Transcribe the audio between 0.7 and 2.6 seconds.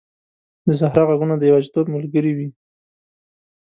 صحرا ږغونه د یوازیتوب ملګري وي.